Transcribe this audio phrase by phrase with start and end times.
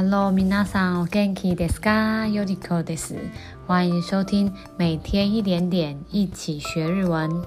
[0.00, 2.26] Hello，皆さん、お元気ですか？
[2.28, 3.16] よりこです。
[3.66, 7.44] 欢迎收听每天一点点，一起学日文。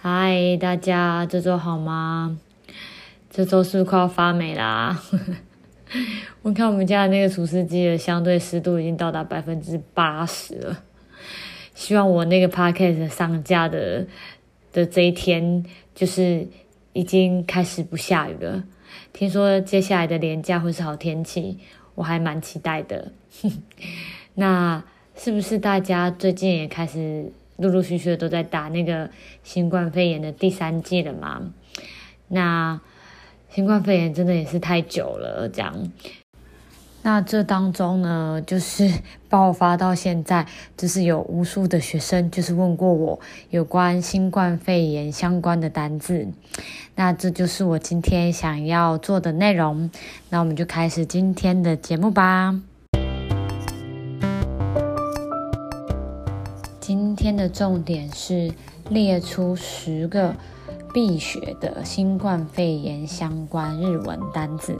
[0.00, 2.38] 嗨，大家这周好吗？
[3.30, 5.00] 这周是不是快要发霉啦？
[6.42, 10.82] 我看我们家的那个除湿机的相对湿度已经到达百分之八十了。
[11.74, 14.06] 希望我那个 podcast 上架的
[14.72, 16.46] 的这一天，就是
[16.93, 18.63] 已经开始不下雨了。
[19.11, 21.59] 听说接下来的连假会是好天气，
[21.95, 23.11] 我还蛮期待的。
[24.35, 24.83] 那
[25.15, 29.09] 是不是大家最近也开始陆陆续续的都在打那个
[29.43, 31.51] 新冠肺炎的第三季了嘛？
[32.29, 32.79] 那
[33.49, 35.91] 新冠肺炎真的也是太久了，这样。
[37.05, 38.89] 那这当中呢， 就是
[39.29, 46.29] 爆发到现在，就是有无数的学生就是问过我有关新冠肺炎相关的单字。
[46.95, 49.91] 那这就是我今天想要做的内容。
[50.29, 52.61] 那我们就开始今天的节目吧。
[56.79, 58.53] 今天的重点是
[58.89, 60.35] 列出十个
[60.93, 64.77] 必学的新冠肺炎相关日文单字。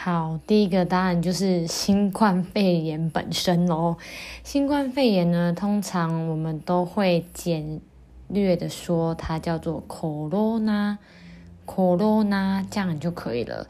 [0.00, 3.96] 好，第一个当然就是新冠肺炎本身喽。
[4.44, 7.80] 新冠肺炎呢，通常我们都会简
[8.28, 13.66] 略的说它叫做 corona，corona 这样就可以了。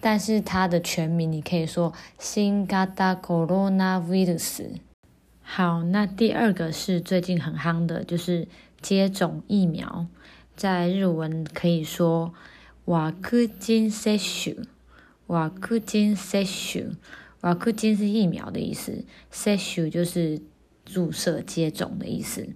[0.00, 2.86] 但是它的全名你可以说新型
[3.20, 4.78] コロナウイルス。
[5.42, 8.46] 好，那第二个是最近很夯的，就是
[8.80, 10.06] 接种疫苗，
[10.56, 12.32] 在日文可以说
[12.86, 14.64] ワクチン接种。
[15.28, 16.96] ワクチン接种，
[17.40, 20.42] ワクチン是疫苗的意思，接种就是
[20.84, 22.48] 注射接种的意思。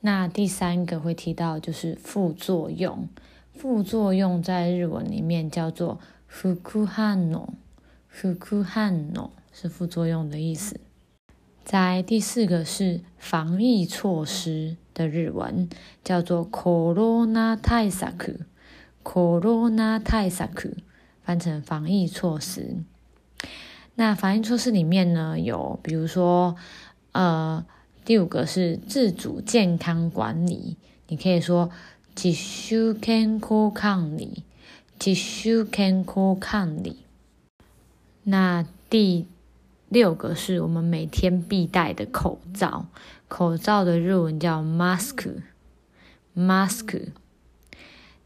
[0.00, 3.08] 那第三个会提到就是副作用，
[3.54, 6.54] 副作用在日文里面叫做副
[6.86, 7.50] 反応，
[8.08, 10.80] 副反応是副作用的意思。
[11.64, 15.68] 在第四个是防疫措施的日文
[16.02, 18.46] 叫做コロナ対策，
[19.04, 20.76] コロナ対策。
[21.27, 22.77] 翻成防疫措施，
[23.95, 26.55] 那防疫措施里面呢，有比如说，
[27.11, 27.65] 呃，
[28.05, 30.77] 第五个是自主健康管理，
[31.09, 31.69] 你可以说
[32.15, 34.45] 自主健康管理，
[34.97, 36.99] 自主健康管理。
[38.23, 39.27] 那第
[39.89, 42.85] 六个是我们每天必戴的口罩，
[43.27, 45.41] 口罩的日文叫 mask，mask。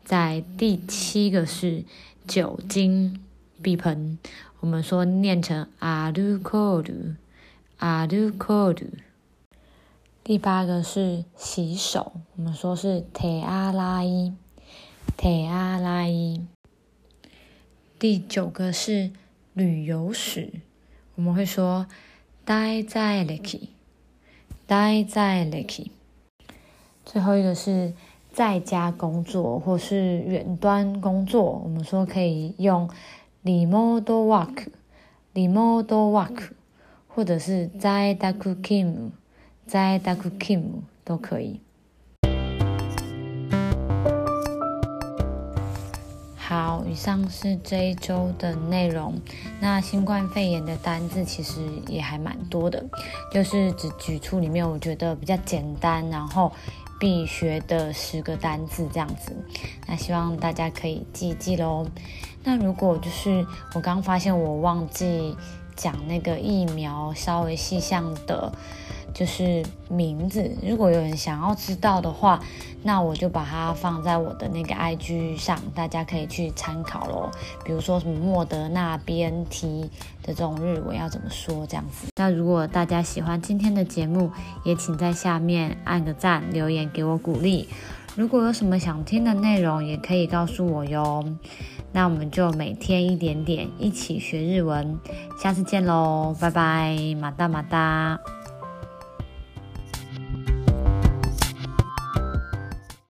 [0.04, 1.84] 在第七个是。
[2.26, 3.20] 酒精
[3.62, 4.18] 必喷，
[4.58, 7.14] 我们说念成アルコール，
[7.78, 8.94] アルコール。
[10.24, 14.32] 第八个是洗手，我们说是手洗い，
[15.16, 16.40] 手洗い。
[18.00, 19.12] 第九个是
[19.54, 20.50] 旅游史，
[21.14, 21.86] 我们会说
[22.44, 23.68] 滞在歴，
[24.66, 25.92] 滞在历。
[27.04, 27.94] 最后一个是。
[28.33, 32.89] 在家工作或是远端工作，我们说可以用
[33.43, 36.51] remote work，remote work，
[37.09, 39.09] 或者是在 d a k u k i m
[39.65, 40.65] 在 d a k u k i m
[41.03, 41.59] 都可以。
[46.37, 49.15] 好，以上是这一周的内容。
[49.61, 52.83] 那新冠肺炎的单字其实也还蛮多的，
[53.31, 56.51] 就是只举出里面我觉得比较简单，然后
[57.01, 59.35] 必学的十个单字这样子，
[59.87, 61.87] 那希望大家可以记一记喽。
[62.43, 65.35] 那如果就是我刚发现我忘记
[65.75, 68.53] 讲那个疫苗稍微细项的，
[69.13, 72.39] 就是名字，如果有人想要知道的话，
[72.83, 77.29] 那我就把它放在我的那个 IG 上，大家可以去参考喽。
[77.63, 79.89] 比如说什么莫德纳、BNT
[80.23, 82.07] 的这种日文要怎么说这样子。
[82.15, 84.31] 那如果大家喜欢今天的节目，
[84.63, 87.67] 也请在下面按个赞，留言给我鼓励。
[88.15, 91.23] 如果有什么想听的内容，也可以告诉我哟。
[91.93, 94.97] 那我们就每天一点点，一起学日文。
[95.41, 98.19] 下次见喽，拜拜，马达马达。